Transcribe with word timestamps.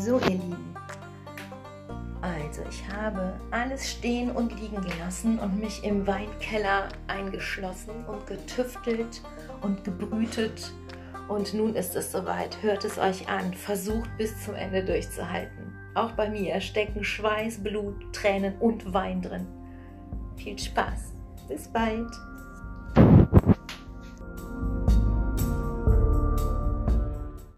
So, 0.00 0.18
ihr 0.18 0.30
Lieben. 0.30 0.74
Also, 2.22 2.62
ich 2.70 2.88
habe 2.90 3.38
alles 3.50 3.90
stehen 3.90 4.30
und 4.30 4.58
liegen 4.58 4.80
gelassen 4.80 5.38
und 5.38 5.60
mich 5.60 5.84
im 5.84 6.06
Weinkeller 6.06 6.88
eingeschlossen 7.06 8.06
und 8.06 8.26
getüftelt 8.26 9.20
und 9.60 9.84
gebrütet. 9.84 10.72
Und 11.28 11.52
nun 11.52 11.74
ist 11.74 11.96
es 11.96 12.12
soweit. 12.12 12.62
Hört 12.62 12.82
es 12.86 12.98
euch 12.98 13.28
an. 13.28 13.52
Versucht 13.52 14.08
bis 14.16 14.42
zum 14.42 14.54
Ende 14.54 14.82
durchzuhalten. 14.82 15.74
Auch 15.94 16.12
bei 16.12 16.30
mir 16.30 16.58
stecken 16.62 17.04
Schweiß, 17.04 17.62
Blut, 17.62 17.94
Tränen 18.14 18.54
und 18.58 18.94
Wein 18.94 19.20
drin. 19.20 19.46
Viel 20.36 20.58
Spaß. 20.58 21.12
Bis 21.46 21.68
bald. 21.68 22.10